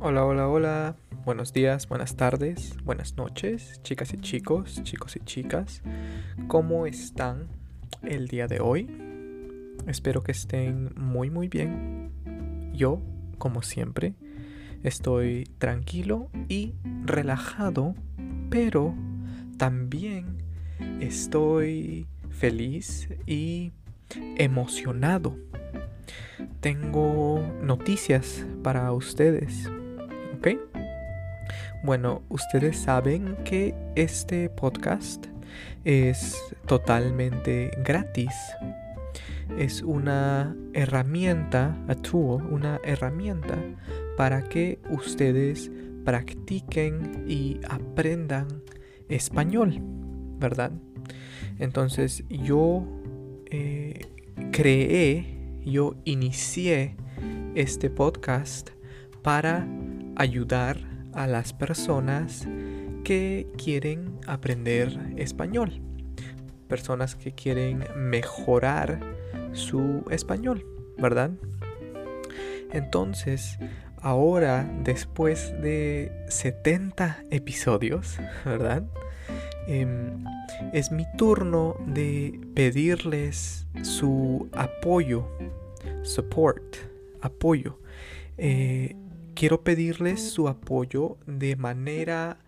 [0.00, 0.96] Hola, hola, hola.
[1.24, 5.82] Buenos días, buenas tardes, buenas noches, chicas y chicos, chicos y chicas.
[6.46, 7.48] ¿Cómo están
[8.04, 8.88] el día de hoy?
[9.88, 12.12] Espero que estén muy, muy bien.
[12.72, 13.02] Yo,
[13.38, 14.14] como siempre,
[14.84, 16.74] estoy tranquilo y
[17.04, 17.96] relajado,
[18.50, 18.94] pero
[19.56, 20.44] también
[21.00, 23.72] estoy feliz y
[24.36, 25.36] emocionado.
[26.60, 29.68] Tengo noticias para ustedes.
[30.38, 30.48] ¿Ok?
[31.82, 35.26] Bueno, ustedes saben que este podcast
[35.84, 38.32] es totalmente gratis.
[39.58, 43.56] Es una herramienta, a tool, una herramienta
[44.16, 45.72] para que ustedes
[46.04, 48.46] practiquen y aprendan
[49.08, 49.80] español,
[50.38, 50.70] ¿verdad?
[51.58, 52.86] Entonces yo
[53.50, 54.06] eh,
[54.52, 56.94] creé, yo inicié
[57.56, 58.70] este podcast
[59.22, 59.66] para
[60.18, 60.76] ayudar
[61.14, 62.46] a las personas
[63.04, 65.80] que quieren aprender español.
[66.68, 69.00] Personas que quieren mejorar
[69.52, 70.66] su español,
[70.98, 71.30] ¿verdad?
[72.70, 73.58] Entonces,
[74.02, 78.84] ahora, después de 70 episodios, ¿verdad?
[79.66, 80.24] Em,
[80.72, 85.28] es mi turno de pedirles su apoyo,
[86.02, 86.76] support,
[87.20, 87.78] apoyo.
[88.36, 88.96] Eh,
[89.38, 92.38] quiero pedirles su apoyo de manera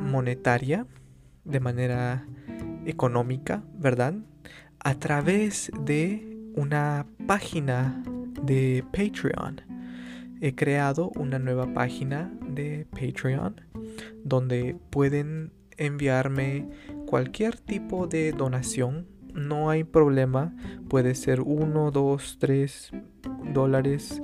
[0.00, 0.86] monetaria,
[1.44, 2.24] de manera
[2.86, 4.14] económica, ¿verdad?
[4.78, 8.00] A través de una página
[8.44, 9.60] de Patreon.
[10.40, 13.62] He creado una nueva página de Patreon
[14.22, 16.68] donde pueden enviarme
[17.06, 19.08] cualquier tipo de donación.
[19.34, 20.54] No hay problema.
[20.88, 22.92] Puede ser uno, dos, tres
[23.52, 24.22] dólares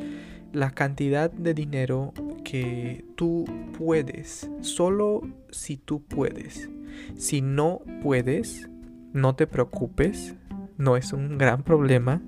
[0.56, 3.44] la cantidad de dinero que tú
[3.76, 6.70] puedes, solo si tú puedes.
[7.18, 8.66] Si no puedes,
[9.12, 10.34] no te preocupes,
[10.78, 12.22] no es un gran problema.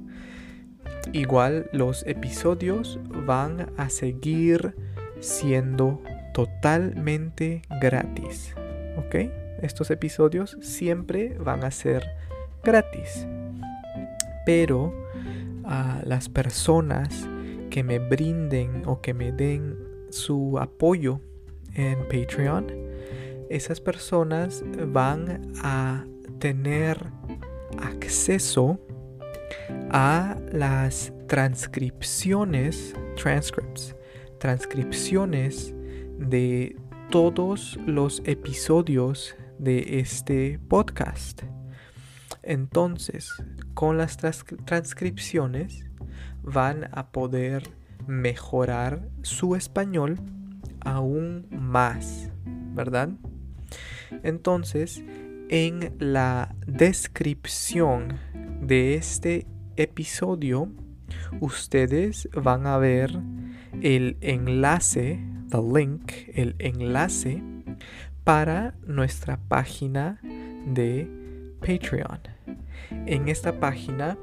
[1.15, 4.77] Igual los episodios van a seguir
[5.21, 6.03] siendo
[6.35, 8.55] totalmente gratis.
[8.99, 9.15] ¿Ok?
[9.63, 12.05] Estos episodios siempre van a ser
[12.63, 13.27] gratis.
[14.45, 14.93] Pero
[15.65, 17.27] a las personas
[17.71, 19.77] que me brinden o que me den
[20.11, 21.21] su apoyo
[21.75, 22.67] en Patreon,
[23.51, 26.05] esas personas van a
[26.39, 26.99] tener
[27.79, 28.79] acceso
[29.91, 33.95] a las transcripciones, transcripts,
[34.39, 35.75] transcripciones
[36.19, 36.77] de
[37.11, 41.43] todos los episodios de este podcast.
[42.43, 43.31] Entonces,
[43.75, 45.88] con las transcripciones
[46.43, 47.63] van a poder
[48.07, 50.19] mejorar su español
[50.81, 52.31] aún más,
[52.75, 53.11] ¿verdad?
[54.23, 55.03] Entonces,
[55.49, 58.19] en la descripción
[58.63, 59.47] de este
[59.77, 60.71] episodio,
[61.41, 63.19] ustedes van a ver
[63.81, 67.43] el enlace, the link, el enlace
[68.25, 70.21] para nuestra página
[70.67, 71.09] de
[71.61, 72.21] Patreon.
[72.91, 74.19] En esta página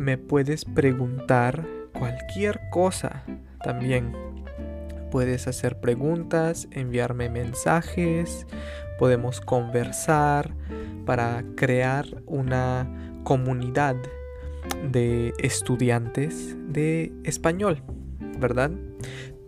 [0.00, 3.22] me puedes preguntar cualquier cosa
[3.62, 4.12] también.
[5.10, 8.46] Puedes hacer preguntas, enviarme mensajes,
[8.98, 10.54] podemos conversar
[11.04, 12.88] para crear una
[13.24, 13.94] comunidad
[14.90, 17.82] de estudiantes de español,
[18.38, 18.70] ¿verdad?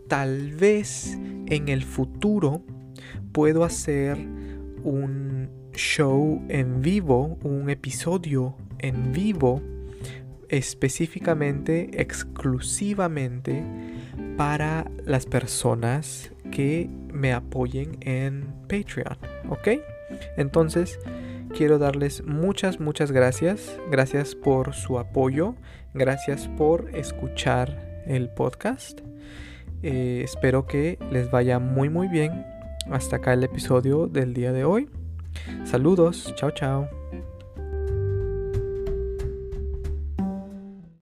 [0.07, 2.63] Tal vez en el futuro
[3.33, 4.19] puedo hacer
[4.85, 9.63] un show en vivo, un episodio en vivo
[10.53, 13.65] específicamente, exclusivamente
[14.37, 19.17] para las personas que me apoyen en Patreon,
[19.49, 19.69] ¿ok?
[20.37, 21.01] Entonces,
[21.57, 23.79] quiero darles muchas, muchas gracias.
[23.91, 25.55] Gracias por su apoyo.
[25.95, 29.01] Gracias por escuchar el podcast.
[29.83, 32.45] Eh, espero que les vaya muy, muy bien.
[32.91, 34.91] Hasta acá el episodio del día de hoy.
[35.65, 36.35] Saludos.
[36.37, 36.89] Chao, chao.